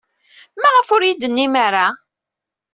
Maɣef 0.61 0.87
ur 0.95 1.01
iyi-d-tennim 1.03 1.53
ara? 1.65 1.87